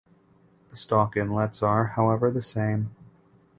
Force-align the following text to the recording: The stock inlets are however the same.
The 0.71 0.75
stock 0.75 1.15
inlets 1.15 1.61
are 1.61 1.85
however 1.85 2.31
the 2.31 2.41
same. 2.41 2.95